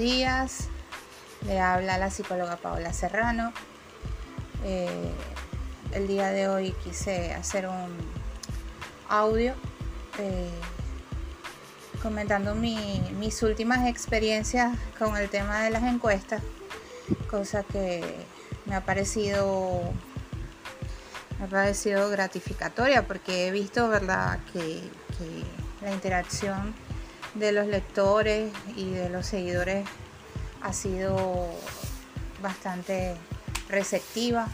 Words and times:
días. 0.00 0.68
Le 1.46 1.60
habla 1.60 1.98
la 1.98 2.10
psicóloga 2.10 2.56
Paola 2.56 2.92
Serrano. 2.94 3.52
Eh, 4.64 5.12
el 5.92 6.08
día 6.08 6.30
de 6.30 6.48
hoy 6.48 6.72
quise 6.82 7.34
hacer 7.34 7.68
un 7.68 7.90
audio 9.10 9.52
eh, 10.18 10.50
comentando 12.02 12.54
mis 12.54 13.42
últimas 13.42 13.86
experiencias 13.86 14.74
con 14.98 15.18
el 15.18 15.28
tema 15.28 15.60
de 15.60 15.70
las 15.70 15.82
encuestas, 15.82 16.42
cosa 17.28 17.62
que 17.62 18.02
me 18.64 18.74
ha 18.74 18.84
parecido 18.84 19.82
me 21.38 21.44
ha 21.44 21.48
parecido 21.48 22.08
gratificatoria 22.08 23.06
porque 23.06 23.48
he 23.48 23.50
visto 23.50 23.88
verdad 23.88 24.38
que 24.52 24.80
la 25.82 25.92
interacción 25.92 26.74
de 27.34 27.52
los 27.52 27.66
lectores 27.66 28.52
y 28.76 28.90
de 28.90 29.08
los 29.08 29.26
seguidores 29.26 29.86
ha 30.62 30.72
sido 30.72 31.48
bastante 32.42 33.14
receptiva. 33.68 34.48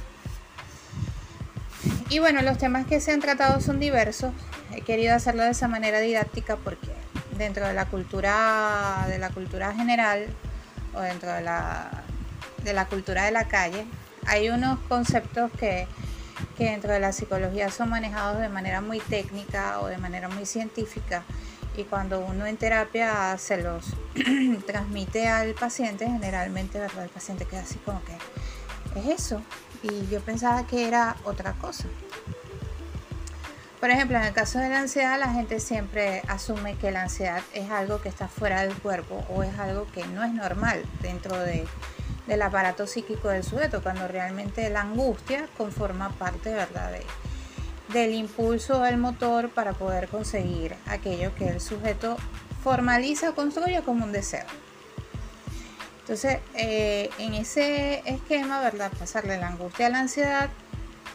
Y 2.08 2.18
bueno, 2.18 2.42
los 2.42 2.58
temas 2.58 2.86
que 2.86 3.00
se 3.00 3.12
han 3.12 3.20
tratado 3.20 3.60
son 3.60 3.80
diversos. 3.80 4.32
He 4.72 4.82
querido 4.82 5.14
hacerlo 5.14 5.42
de 5.42 5.50
esa 5.50 5.68
manera 5.68 6.00
didáctica 6.00 6.56
porque 6.56 6.92
dentro 7.36 7.66
de 7.66 7.74
la 7.74 7.86
cultura 7.86 9.04
de 9.08 9.18
la 9.18 9.30
cultura 9.30 9.74
general 9.74 10.26
o 10.94 11.00
dentro 11.00 11.32
de 11.32 11.42
la, 11.42 11.90
de 12.64 12.72
la 12.72 12.86
cultura 12.86 13.24
de 13.24 13.30
la 13.30 13.46
calle 13.46 13.86
hay 14.26 14.48
unos 14.48 14.78
conceptos 14.88 15.50
que, 15.58 15.86
que 16.56 16.64
dentro 16.64 16.92
de 16.92 17.00
la 17.00 17.12
psicología 17.12 17.70
son 17.70 17.90
manejados 17.90 18.40
de 18.40 18.48
manera 18.48 18.80
muy 18.80 19.00
técnica 19.00 19.80
o 19.80 19.86
de 19.86 19.98
manera 19.98 20.28
muy 20.28 20.46
científica 20.46 21.22
y 21.76 21.84
cuando 21.84 22.20
uno 22.20 22.46
en 22.46 22.56
terapia 22.56 23.36
se 23.38 23.58
los 23.58 23.94
transmite 24.66 25.28
al 25.28 25.54
paciente, 25.54 26.06
generalmente 26.06 26.78
el 26.78 27.08
paciente 27.08 27.44
queda 27.44 27.60
así 27.60 27.76
como 27.78 28.02
que 28.04 29.00
es 29.00 29.20
eso. 29.20 29.42
Y 29.82 30.06
yo 30.08 30.20
pensaba 30.20 30.66
que 30.66 30.88
era 30.88 31.16
otra 31.24 31.52
cosa. 31.52 31.84
Por 33.80 33.90
ejemplo, 33.90 34.16
en 34.16 34.24
el 34.24 34.32
caso 34.32 34.58
de 34.58 34.70
la 34.70 34.80
ansiedad, 34.80 35.18
la 35.18 35.32
gente 35.32 35.60
siempre 35.60 36.22
asume 36.28 36.76
que 36.76 36.90
la 36.90 37.02
ansiedad 37.02 37.42
es 37.52 37.70
algo 37.70 38.00
que 38.00 38.08
está 38.08 38.26
fuera 38.26 38.62
del 38.62 38.74
cuerpo 38.74 39.24
o 39.28 39.42
es 39.42 39.58
algo 39.58 39.86
que 39.92 40.06
no 40.06 40.24
es 40.24 40.32
normal 40.32 40.82
dentro 41.02 41.38
de, 41.38 41.66
del 42.26 42.42
aparato 42.42 42.86
psíquico 42.86 43.28
del 43.28 43.44
sujeto, 43.44 43.82
cuando 43.82 44.08
realmente 44.08 44.70
la 44.70 44.80
angustia 44.80 45.46
conforma 45.58 46.08
parte 46.10 46.52
¿verdad? 46.52 46.90
De, 46.92 47.04
del 47.92 48.14
impulso 48.14 48.80
del 48.80 48.96
motor 48.96 49.50
para 49.50 49.72
poder 49.72 50.08
conseguir 50.08 50.74
aquello 50.86 51.34
que 51.34 51.48
el 51.48 51.60
sujeto 51.60 52.16
formaliza 52.62 53.30
o 53.30 53.34
construye 53.34 53.80
como 53.82 54.04
un 54.04 54.12
deseo. 54.12 54.44
Entonces, 56.00 56.38
eh, 56.54 57.10
en 57.18 57.34
ese 57.34 58.02
esquema, 58.04 58.60
¿verdad? 58.60 58.92
Pasarle 58.96 59.38
la 59.38 59.48
angustia 59.48 59.86
a 59.86 59.90
la 59.90 60.00
ansiedad, 60.00 60.50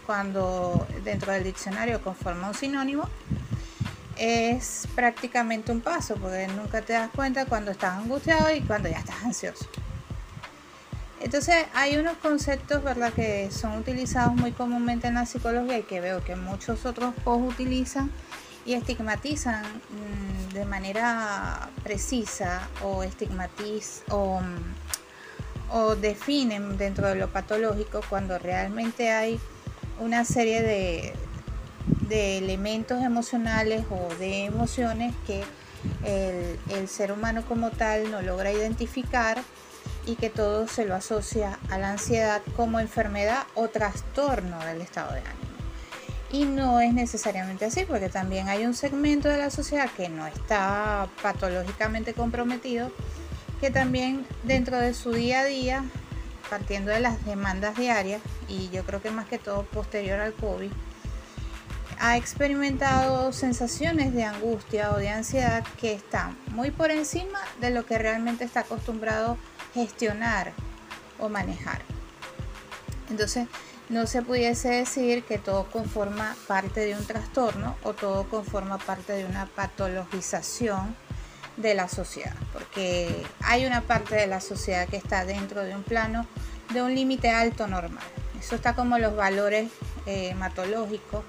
cuando 0.06 0.86
dentro 1.04 1.32
del 1.32 1.44
diccionario 1.44 2.02
conforma 2.02 2.50
un 2.50 2.54
sinónimo, 2.54 3.08
es 4.18 4.88
prácticamente 4.94 5.72
un 5.72 5.82
paso, 5.82 6.16
porque 6.16 6.48
nunca 6.50 6.82
te 6.82 6.94
das 6.94 7.10
cuenta 7.10 7.46
cuando 7.46 7.72
estás 7.72 8.00
angustiado 8.00 8.54
y 8.54 8.62
cuando 8.62 8.90
ya 8.90 9.00
estás 9.00 9.24
ansioso. 9.24 9.66
Entonces 11.24 11.56
hay 11.74 11.98
unos 11.98 12.18
conceptos 12.18 12.84
¿verdad? 12.84 13.14
que 13.14 13.52
son 13.52 13.78
utilizados 13.78 14.34
muy 14.34 14.52
comúnmente 14.52 15.08
en 15.08 15.14
la 15.16 15.26
psicología 15.26 15.78
y 15.78 15.84
que 15.84 16.02
veo 16.02 16.24
que 16.24 16.36
muchos 16.36 16.86
otros 16.86 17.14
post 17.24 17.54
utilizan 17.54 18.12
y 18.66 18.74
estigmatizan 18.74 19.64
mm, 19.64 20.54
de 20.54 20.66
manera 20.66 21.70
precisa 21.84 22.68
o 22.84 23.04
estigmatizan 23.04 24.04
o, 24.10 24.40
mm, 24.40 25.76
o, 25.76 25.96
definen 25.96 26.78
dentro 26.78 27.08
de 27.08 27.16
lo 27.16 27.30
patológico 27.30 28.02
cuando 28.10 28.40
realmente 28.40 29.12
hay 29.12 29.40
una 30.00 30.26
serie 30.26 30.64
de, 30.64 31.14
de 32.08 32.40
elementos 32.40 33.04
emocionales 33.04 33.86
o 33.92 34.14
de 34.16 34.46
emociones 34.46 35.14
que 35.28 35.44
el, 36.04 36.60
el 36.76 36.88
ser 36.88 37.12
humano 37.12 37.44
como 37.48 37.70
tal 37.70 38.10
no 38.12 38.22
logra 38.22 38.52
identificar 38.52 39.42
y 40.06 40.16
que 40.16 40.30
todo 40.30 40.68
se 40.68 40.86
lo 40.86 40.96
asocia 40.96 41.60
a 41.70 41.78
la 41.78 41.92
ansiedad 41.92 42.42
como 42.56 42.80
enfermedad 42.80 43.44
o 43.56 43.68
trastorno 43.68 44.60
del 44.66 44.82
estado 44.82 45.14
de 45.14 45.20
ánimo. 45.20 45.52
Y 46.32 46.46
no 46.46 46.80
es 46.80 46.94
necesariamente 46.94 47.66
así, 47.66 47.84
porque 47.86 48.10
también 48.10 48.48
hay 48.48 48.66
un 48.66 48.74
segmento 48.74 49.28
de 49.28 49.38
la 49.38 49.50
sociedad 49.50 49.90
que 49.98 50.08
no 50.08 50.28
está 50.28 51.08
patológicamente 51.22 52.14
comprometido, 52.14 52.92
que 53.60 53.70
también 53.70 54.26
dentro 54.44 54.78
de 54.78 54.94
su 54.94 55.12
día 55.12 55.42
a 55.42 55.46
día, 55.46 55.84
partiendo 56.50 56.92
de 56.92 57.02
las 57.02 57.24
demandas 57.26 57.78
diarias, 57.78 58.22
y 58.48 58.70
yo 58.70 58.86
creo 58.86 59.02
que 59.02 59.12
más 59.12 59.28
que 59.28 59.40
todo 59.40 59.64
posterior 59.64 60.20
al 60.20 60.34
COVID, 60.34 60.72
ha 62.00 62.18
experimentado 62.18 63.32
sensaciones 63.32 64.14
de 64.14 64.24
angustia 64.24 64.92
o 64.92 64.98
de 64.98 65.10
ansiedad 65.10 65.64
que 65.80 65.94
están 65.94 66.36
muy 66.48 66.72
por 66.72 66.90
encima 66.90 67.40
de 67.60 67.70
lo 67.70 67.86
que 67.86 68.00
realmente 68.00 68.44
está 68.44 68.62
acostumbrado 68.62 69.38
gestionar 69.74 70.54
o 71.20 71.30
manejar. 71.30 71.82
Entonces, 73.10 73.48
no 73.90 74.08
se 74.08 74.22
pudiese 74.22 74.70
decir 74.70 75.24
que 75.24 75.38
todo 75.38 75.66
conforma 75.70 76.36
parte 76.48 76.80
de 76.80 76.96
un 76.96 77.06
trastorno 77.06 77.76
o 77.84 77.94
todo 77.94 78.28
conforma 78.30 78.78
parte 78.78 79.14
de 79.14 79.26
una 79.26 79.48
patologización 79.48 80.96
de 81.58 81.74
la 81.74 81.90
sociedad, 81.90 82.36
porque 82.54 83.26
hay 83.42 83.66
una 83.66 83.82
parte 83.82 84.16
de 84.16 84.28
la 84.28 84.40
sociedad 84.40 84.88
que 84.88 84.96
está 84.96 85.26
dentro 85.26 85.62
de 85.64 85.76
un 85.76 85.84
plano 85.84 86.26
de 86.74 86.82
un 86.82 86.96
límite 86.96 87.30
alto 87.30 87.68
normal. 87.68 88.04
Eso 88.40 88.56
está 88.56 88.76
como 88.76 88.98
los 88.98 89.16
valores 89.16 89.70
eh, 90.06 90.30
hematológicos, 90.30 91.24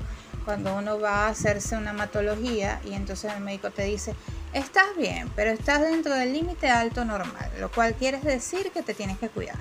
cuando 0.45 0.75
uno 0.75 1.01
va 1.01 1.27
a 1.27 1.29
hacerse 1.29 1.77
una 1.77 1.91
hematología 1.91 2.81
y 2.85 2.95
entonces 2.95 3.33
el 3.33 3.43
médico 3.43 3.71
te 3.71 3.85
dice, 3.85 4.15
Estás 4.53 4.95
bien, 4.99 5.31
pero 5.35 5.51
estás 5.51 5.81
dentro 5.81 6.15
del 6.15 6.35
límite 6.35 6.69
alto 6.69 7.07
normal, 7.07 7.51
lo 7.59 7.71
cual 7.71 7.95
quiere 7.95 8.19
decir 8.21 8.71
que 8.71 8.83
te 8.83 8.93
tienes 8.93 9.19
que 9.19 9.31
cuidar. 9.31 9.57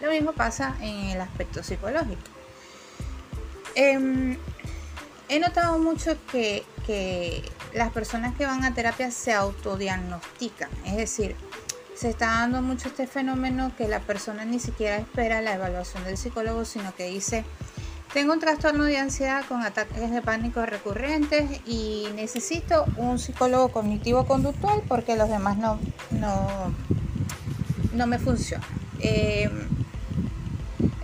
Lo 0.00 0.10
mismo 0.10 0.32
pasa 0.32 0.76
en 0.82 1.06
el 1.06 1.20
aspecto 1.22 1.62
psicológico. 1.62 2.20
Em, 3.74 4.36
he 5.30 5.40
notado 5.40 5.78
mucho 5.78 6.18
que, 6.30 6.64
las 7.72 7.90
personas 7.92 8.34
que 8.36 8.46
van 8.46 8.64
a 8.64 8.74
terapia 8.74 9.10
se 9.10 9.32
autodiagnostican, 9.32 10.70
es 10.84 10.96
decir, 10.96 11.34
se 11.94 12.10
está 12.10 12.26
dando 12.26 12.62
mucho 12.62 12.88
este 12.88 13.06
fenómeno 13.06 13.72
que 13.76 13.88
la 13.88 14.00
persona 14.00 14.44
ni 14.44 14.60
siquiera 14.60 14.96
espera 14.98 15.40
la 15.40 15.54
evaluación 15.54 16.04
del 16.04 16.16
psicólogo, 16.16 16.64
sino 16.64 16.94
que 16.94 17.08
dice, 17.08 17.44
tengo 18.16 18.32
un 18.32 18.40
trastorno 18.40 18.84
de 18.84 18.96
ansiedad 18.96 19.44
con 19.46 19.60
ataques 19.60 20.10
de 20.10 20.22
pánico 20.22 20.64
recurrentes 20.64 21.60
y 21.66 22.06
necesito 22.14 22.86
un 22.96 23.18
psicólogo 23.18 23.68
cognitivo-conductual 23.68 24.80
porque 24.88 25.16
los 25.16 25.28
demás 25.28 25.58
no, 25.58 25.78
no, 26.12 26.74
no 27.92 28.06
me 28.06 28.18
funcionan. 28.18 28.66
Eh, 29.00 29.50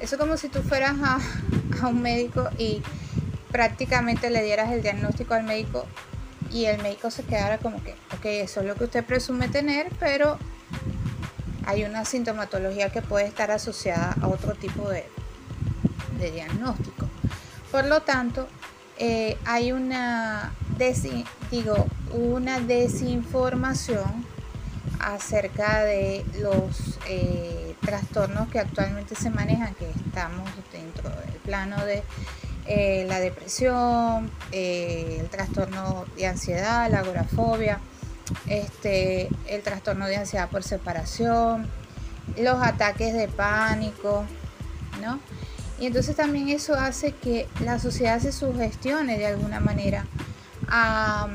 eso 0.01 0.17
como 0.17 0.39
si 0.39 0.49
tú 0.49 0.63
fueras 0.63 0.95
a, 1.03 1.19
a 1.83 1.89
un 1.89 2.01
médico 2.01 2.49
y 2.57 2.81
prácticamente 3.51 4.31
le 4.31 4.43
dieras 4.43 4.73
el 4.73 4.81
diagnóstico 4.81 5.35
al 5.35 5.45
médico 5.45 5.85
y 6.51 6.65
el 6.65 6.81
médico 6.81 7.11
se 7.11 7.25
quedara 7.25 7.59
como 7.59 7.85
que, 7.85 7.93
ok, 8.17 8.25
eso 8.25 8.61
es 8.61 8.67
lo 8.67 8.75
que 8.75 8.85
usted 8.85 9.05
presume 9.05 9.49
tener, 9.49 9.93
pero 10.01 10.39
hay 11.67 11.85
una 11.85 12.07
sintomatología 12.07 12.89
que 12.89 13.03
puede 13.03 13.27
estar 13.27 13.51
asociada 13.51 14.17
a 14.23 14.29
otro 14.29 14.55
tipo 14.55 14.89
de, 14.89 15.05
de 16.23 16.31
diagnóstico. 16.31 17.07
Por 17.71 17.87
lo 17.87 18.03
tanto, 18.03 18.49
eh, 18.99 19.37
hay 19.45 19.73
una, 19.73 20.53
digo, 21.51 21.87
una 22.13 22.61
desinformación 22.61 24.25
acerca 25.01 25.83
de 25.85 26.25
los 26.39 26.99
eh, 27.09 27.75
trastornos 27.81 28.49
que 28.49 28.61
actualmente 28.61 29.15
se 29.15 29.31
manejan, 29.31 29.75
que 29.75 29.91
estamos 29.91 30.49
dentro 30.73 31.11
del 31.11 31.41
plano 31.45 31.85
de 31.85 32.03
eh, 32.67 33.05
la 33.09 33.19
depresión, 33.19 34.31
el 34.53 35.29
trastorno 35.29 36.05
de 36.17 36.27
ansiedad, 36.27 36.89
la 36.91 37.01
agorafobia, 37.01 37.81
este, 38.47 39.29
el 39.49 39.63
trastorno 39.63 40.07
de 40.07 40.17
ansiedad 40.17 40.49
por 40.49 40.63
separación, 40.63 41.69
los 42.39 42.63
ataques 42.63 43.15
de 43.15 43.27
pánico, 43.27 44.25
¿no? 45.01 45.19
Y 45.79 45.87
entonces 45.87 46.17
también 46.17 46.49
eso 46.49 46.75
hace 46.75 47.13
que 47.13 47.49
la 47.65 47.79
sociedad 47.79 48.21
se 48.21 48.33
sugestione 48.33 49.19
de 49.19 49.27
alguna 49.27 49.61
manera 49.61 50.05
a, 50.69 51.29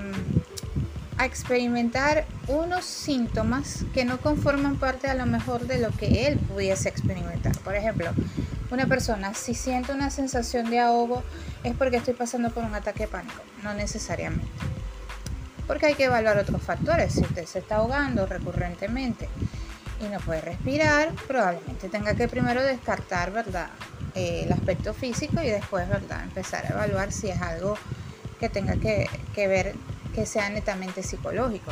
experimentar 1.19 2.25
unos 2.47 2.85
síntomas 2.85 3.83
que 3.91 4.05
no 4.05 4.19
conforman 4.19 4.77
parte 4.77 5.07
a 5.07 5.15
lo 5.15 5.25
mejor 5.25 5.65
de 5.65 5.79
lo 5.79 5.89
que 5.89 6.27
él 6.27 6.37
pudiese 6.37 6.89
experimentar. 6.89 7.57
Por 7.59 7.73
ejemplo, 7.73 8.11
una 8.69 8.85
persona 8.85 9.33
si 9.33 9.55
siente 9.55 9.93
una 9.93 10.11
sensación 10.11 10.69
de 10.69 10.79
ahogo 10.79 11.23
es 11.63 11.75
porque 11.75 11.97
estoy 11.97 12.13
pasando 12.13 12.51
por 12.51 12.63
un 12.63 12.75
ataque 12.75 13.05
de 13.05 13.07
pánico, 13.07 13.41
no 13.63 13.73
necesariamente. 13.73 14.47
Porque 15.65 15.87
hay 15.87 15.95
que 15.95 16.05
evaluar 16.05 16.37
otros 16.37 16.61
factores, 16.61 17.13
si 17.13 17.21
usted 17.21 17.45
se 17.45 17.59
está 17.59 17.77
ahogando 17.77 18.27
recurrentemente 18.27 19.27
y 19.99 20.07
no 20.09 20.19
puede 20.19 20.41
respirar, 20.41 21.13
probablemente 21.27 21.89
tenga 21.89 22.13
que 22.13 22.27
primero 22.27 22.61
descartar, 22.61 23.31
¿verdad? 23.31 23.69
Eh, 24.17 24.45
el 24.45 24.51
aspecto 24.51 24.95
físico 24.95 25.39
y 25.43 25.49
después, 25.51 25.87
¿verdad? 25.87 26.23
Empezar 26.23 26.65
a 26.65 26.69
evaluar 26.69 27.11
si 27.11 27.29
es 27.29 27.39
algo 27.39 27.77
que 28.39 28.49
tenga 28.49 28.75
que, 28.77 29.07
ver 29.35 29.75
que 30.15 30.25
sea 30.25 30.49
netamente 30.49 31.03
psicológico. 31.03 31.71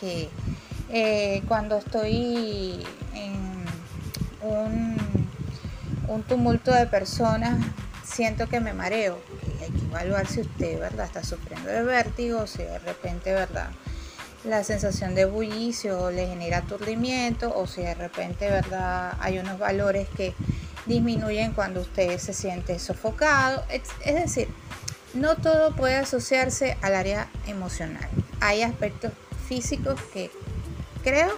Que 0.00 0.30
eh, 0.88 1.42
cuando 1.46 1.76
estoy 1.76 2.86
en 3.12 3.66
un, 4.40 4.96
un 6.08 6.22
tumulto 6.22 6.72
de 6.72 6.86
personas, 6.86 7.62
siento 8.02 8.48
que 8.48 8.58
me 8.58 8.72
mareo. 8.72 9.18
hay 9.60 9.68
que 9.68 9.84
evaluar 9.84 10.26
si 10.26 10.40
usted, 10.40 10.80
¿verdad? 10.80 11.04
Está 11.04 11.22
sufriendo 11.22 11.68
de 11.68 11.82
vértigo, 11.82 12.46
si 12.46 12.62
de 12.62 12.78
repente, 12.78 13.34
¿verdad? 13.34 13.68
la 14.44 14.62
sensación 14.64 15.14
de 15.14 15.24
bullicio 15.24 16.10
le 16.10 16.28
genera 16.28 16.58
aturdimiento 16.58 17.52
o 17.54 17.66
si 17.66 17.82
de 17.82 17.94
repente 17.94 18.48
verdad 18.48 19.14
hay 19.20 19.38
unos 19.38 19.58
valores 19.58 20.08
que 20.10 20.32
disminuyen 20.88 21.52
cuando 21.52 21.82
usted 21.82 22.18
se 22.18 22.32
siente 22.32 22.78
sofocado. 22.78 23.64
Es 23.70 24.14
decir 24.14 24.48
no 25.14 25.36
todo 25.36 25.74
puede 25.74 25.96
asociarse 25.96 26.76
al 26.82 26.94
área 26.94 27.28
emocional. 27.46 28.08
Hay 28.40 28.62
aspectos 28.62 29.12
físicos 29.48 30.00
que 30.12 30.30
creo 31.02 31.30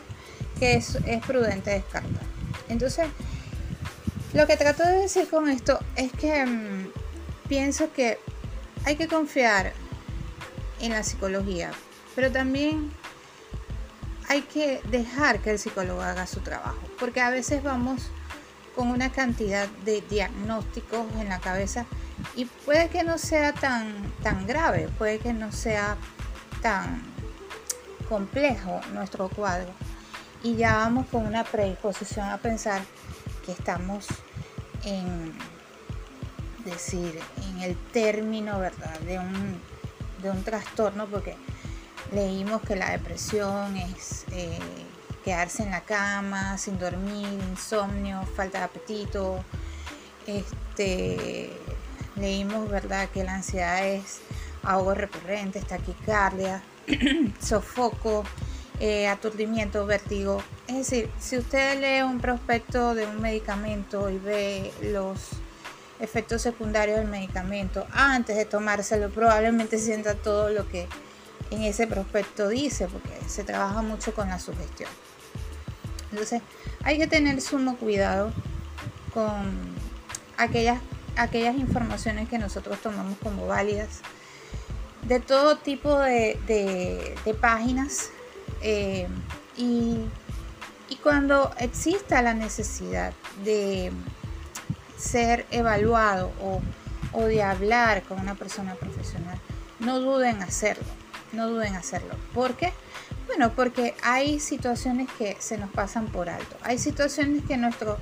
que 0.59 0.75
es, 0.75 0.99
prudente 1.27 1.71
descartar. 1.71 2.25
Entonces 2.69 3.07
lo 4.33 4.47
que 4.47 4.57
trato 4.57 4.83
de 4.85 4.97
decir 4.97 5.29
con 5.29 5.49
esto 5.49 5.79
es 5.97 6.13
que 6.13 6.45
mm, 6.45 6.93
pienso 7.49 7.93
que 7.93 8.19
hay 8.85 8.97
que 8.97 9.09
confiar 9.09 9.73
en 10.81 10.93
la 10.93 11.03
psicología 11.03 11.71
pero 12.15 12.31
también 12.31 12.91
hay 14.29 14.43
que 14.43 14.81
dejar 14.91 15.41
que 15.41 15.51
el 15.51 15.59
psicólogo 15.59 16.03
haga 16.03 16.27
su 16.27 16.41
trabajo, 16.41 16.79
porque 16.99 17.21
a 17.21 17.31
veces 17.31 17.63
vamos 17.63 18.11
con 18.75 18.89
una 18.89 19.11
cantidad 19.11 19.69
de 19.85 20.01
diagnósticos 20.03 21.07
en 21.19 21.29
la 21.29 21.41
cabeza 21.41 21.87
y 22.37 22.45
puede 22.45 22.89
que 22.89 23.03
no 23.03 23.19
sea 23.19 23.53
tan, 23.53 24.13
tan 24.23 24.47
grave, 24.47 24.89
puede 24.99 25.19
que 25.19 25.33
no 25.33 25.53
sea 25.53 25.97
tan 26.63 27.03
complejo 28.09 28.81
nuestro 28.93 29.29
cuadro. 29.29 29.71
Y 30.43 30.57
ya 30.57 30.77
vamos 30.77 31.07
con 31.09 31.27
una 31.27 31.45
predisposición 31.45 32.29
a 32.29 32.39
pensar 32.39 32.83
que 33.45 33.53
estamos 33.53 34.07
en 34.85 35.33
decir 36.65 37.19
en 37.49 37.63
el 37.63 37.77
término 37.93 38.59
verdad 38.59 38.99
de 39.01 39.19
un, 39.19 39.61
de 40.23 40.31
un 40.31 40.43
trastorno 40.45 41.07
porque 41.07 41.37
Leímos 42.13 42.63
que 42.63 42.75
la 42.75 42.91
depresión 42.91 43.77
es 43.77 44.25
eh, 44.33 44.59
quedarse 45.25 45.63
en 45.63 45.71
la 45.71 45.83
cama, 45.83 46.59
sin 46.59 46.79
dormir, 46.79 47.39
insomnio, 47.51 48.23
falta 48.37 48.59
de 48.59 48.65
apetito. 48.65 49.45
Este, 50.27 51.51
leímos, 52.17 52.69
¿verdad?, 52.69 53.09
que 53.09 53.25
la 53.25 53.35
ansiedad 53.35 53.87
es 53.87 54.21
ahogo 54.63 54.95
recurrente, 54.95 55.61
taquicardia, 55.61 56.63
sofoco, 57.41 58.25
eh, 58.79 59.09
aturdimiento, 59.09 59.87
vértigo. 59.87 60.43
Es 60.67 60.77
decir, 60.77 61.11
si 61.19 61.39
usted 61.39 61.81
lee 61.81 62.03
un 62.03 62.21
prospecto 62.21 62.95
de 62.95 63.07
un 63.07 63.21
medicamento 63.21 64.11
y 64.11 64.19
ve 64.19 64.73
los 64.83 65.31
efectos 66.01 66.43
secundarios 66.43 66.99
del 66.99 67.09
medicamento 67.09 67.87
antes 67.93 68.37
de 68.37 68.45
tomárselo, 68.45 69.11
probablemente 69.11 69.79
sienta 69.79 70.15
todo 70.15 70.51
lo 70.51 70.67
que 70.69 70.89
en 71.51 71.63
ese 71.63 71.87
prospecto 71.87 72.49
dice, 72.49 72.87
porque 72.87 73.11
se 73.29 73.45
trabaja 73.45 73.83
mucho 73.83 74.15
con 74.15 74.29
la 74.29 74.39
sugestión. 74.39 74.89
Entonces, 76.11 76.43
hay 76.83 76.99
que 76.99 77.07
tener 77.07 77.41
sumo 77.41 77.77
cuidado 77.77 78.33
con 79.13 79.75
aquellas, 80.37 80.81
aquellas 81.17 81.57
informaciones 81.57 82.29
que 82.29 82.39
nosotros 82.39 82.81
tomamos 82.81 83.19
como 83.23 83.47
válidas 83.47 84.01
de 85.07 85.19
todo 85.19 85.57
tipo 85.57 85.99
de, 85.99 87.17
páginas 87.41 88.11
eh, 88.63 89.09
y, 89.57 89.99
cuando 91.03 91.51
exista 91.59 92.21
la 92.21 92.35
necesidad 92.35 93.15
de 93.43 93.91
ser 94.99 95.47
evaluado 95.51 96.31
o 97.13 97.25
de 97.25 97.43
hablar 97.43 98.03
con 98.03 98.21
una 98.21 98.35
persona 98.35 98.75
profesional, 98.75 99.41
no 99.79 99.99
duden 99.99 100.37
en 100.37 100.43
hacerlo 100.43 101.00
no 101.33 101.49
duden 101.49 101.69
en 101.69 101.77
hacerlo. 101.77 102.15
¿Por 102.35 102.55
qué? 102.55 102.73
Bueno, 103.27 103.53
porque 103.55 103.95
hay 104.03 104.41
situaciones 104.41 105.09
que 105.19 105.37
se 105.39 105.59
nos 105.59 105.71
pasan 105.71 106.07
por 106.07 106.29
alto. 106.29 106.57
Hay 106.63 106.79
situaciones 106.79 107.45
que 107.45 107.57
nuestro 107.57 107.99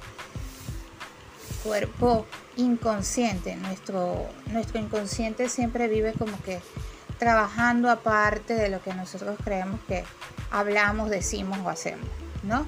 cuerpo 1.63 2.27
inconsciente, 2.57 3.57
nuestro, 3.57 4.27
nuestro 4.51 4.81
inconsciente 4.81 5.49
siempre 5.49 5.89
vive 5.89 6.13
como 6.13 6.41
que 6.43 6.61
trabajando 7.19 7.91
aparte 7.91 8.55
de 8.55 8.69
lo 8.69 8.81
que 8.81 8.95
nosotros 8.95 9.37
creemos 9.45 9.81
que 9.87 10.05
hablamos, 10.51 11.11
decimos 11.11 11.59
o 11.65 11.69
hacemos, 11.69 12.09
¿no? 12.43 12.67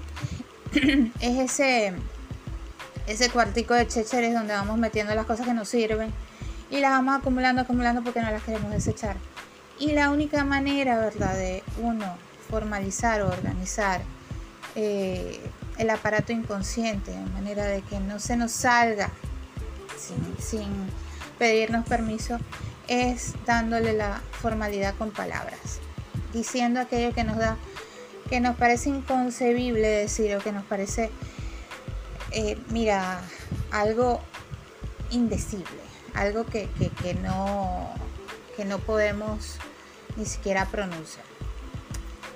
es 1.20 1.38
ese, 1.38 1.94
ese 3.06 3.30
cuartico 3.30 3.74
de 3.74 3.86
chécheres 3.86 4.34
donde 4.34 4.52
vamos 4.52 4.76
metiendo 4.78 5.14
las 5.14 5.26
cosas 5.26 5.46
que 5.46 5.54
nos 5.54 5.68
sirven 5.68 6.12
y 6.70 6.80
las 6.80 6.90
vamos 6.90 7.18
acumulando, 7.18 7.62
acumulando 7.62 8.02
porque 8.02 8.20
no 8.20 8.30
las 8.30 8.42
queremos 8.42 8.70
desechar. 8.70 9.16
Y 9.80 9.92
la 9.92 10.10
única 10.10 10.44
manera, 10.44 10.98
¿verdad?, 10.98 11.34
de 11.34 11.64
uno 11.78 12.04
formalizar 12.50 13.22
o 13.22 13.28
organizar 13.28 14.02
eh, 14.76 15.40
el 15.78 15.90
aparato 15.90 16.32
inconsciente, 16.32 17.10
de 17.10 17.24
manera 17.32 17.64
de 17.64 17.80
que 17.82 17.98
no 17.98 18.20
se 18.20 18.36
nos 18.36 18.52
salga 18.52 19.10
sin, 20.38 20.70
pedirnos 21.38 21.86
permiso, 21.86 22.38
es 22.86 23.32
dándole 23.46 23.94
la 23.94 24.20
formalidad 24.42 24.94
con 24.96 25.10
palabras, 25.10 25.80
diciendo 26.34 26.80
aquello 26.80 27.14
que 27.14 27.24
nos 27.24 27.38
da, 27.38 27.56
que 28.28 28.40
nos 28.40 28.56
parece 28.56 28.90
inconcebible 28.90 29.88
decir 29.88 30.36
o 30.36 30.40
que 30.40 30.52
nos 30.52 30.64
parece, 30.64 31.10
eh, 32.32 32.58
mira, 32.68 33.22
algo 33.70 34.20
indecible, 35.10 35.80
algo 36.14 36.44
que, 36.44 36.68
no, 37.22 37.90
que 38.56 38.64
no 38.64 38.78
podemos 38.78 39.56
ni 40.16 40.26
siquiera 40.26 40.66
pronuncia. 40.66 41.22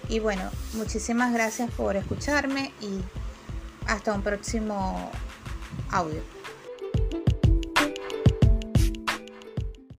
Y 0.08 0.20
bueno, 0.20 0.50
muchísimas 0.74 1.32
gracias 1.32 1.70
por 1.70 1.96
escucharme 1.96 2.72
y 2.80 3.00
hasta 3.86 4.12
un 4.12 4.22
próximo 4.22 5.10
audio. 5.90 6.22